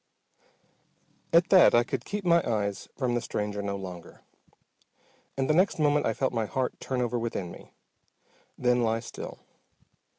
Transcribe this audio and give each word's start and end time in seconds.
At 1.31 1.49
that 1.49 1.75
I 1.75 1.83
could 1.83 2.05
keep 2.05 2.25
my 2.25 2.43
eyes 2.43 2.89
from 2.97 3.13
the 3.13 3.21
stranger 3.21 3.61
no 3.61 3.75
longer, 3.75 4.23
and 5.37 5.47
the 5.47 5.53
next 5.53 5.77
moment 5.77 6.07
I 6.07 6.13
felt 6.15 6.33
my 6.33 6.47
heart 6.47 6.79
turn 6.79 7.03
over 7.03 7.19
within 7.19 7.51
me, 7.51 7.75
then 8.57 8.81
lie 8.81 9.01
still. 9.01 9.37